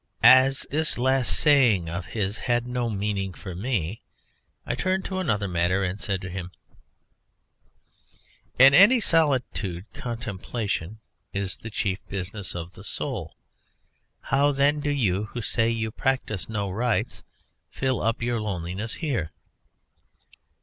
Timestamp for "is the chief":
11.33-11.99